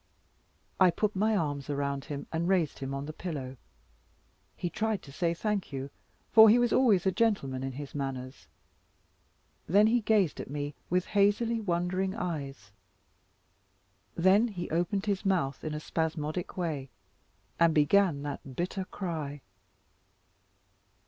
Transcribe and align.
I 0.79 0.89
put 0.89 1.15
my 1.15 1.37
arms 1.37 1.69
around 1.69 2.05
him, 2.05 2.25
and 2.33 2.47
raised 2.49 2.79
him 2.79 2.91
on 2.91 3.05
the 3.05 3.13
pillow. 3.13 3.55
He 4.55 4.67
tried 4.67 5.03
to 5.03 5.11
say 5.11 5.35
'thank 5.35 5.71
you,' 5.71 5.91
for 6.31 6.49
he 6.49 6.57
was 6.57 6.73
always 6.73 7.05
a 7.05 7.11
gentleman 7.11 7.61
in 7.61 7.73
his 7.73 7.93
manners; 7.93 8.47
then 9.67 9.85
he 9.85 10.01
gazed 10.01 10.39
at 10.39 10.49
me 10.49 10.73
with 10.89 11.05
hazily 11.13 11.59
wondering 11.61 12.15
eyes. 12.15 12.71
Then 14.15 14.47
he 14.47 14.71
opened 14.71 15.05
his 15.05 15.23
mouth 15.23 15.63
in 15.63 15.75
a 15.75 15.79
spasmodic 15.79 16.57
way, 16.57 16.89
and 17.59 17.71
began 17.71 18.23
that 18.23 18.55
bitter 18.55 18.85
cry. 18.85 19.41